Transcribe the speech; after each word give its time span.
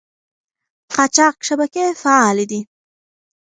قاچاق 0.93 1.35
شبکې 1.47 1.85
فعالې 2.01 2.45
دي. 2.51 2.59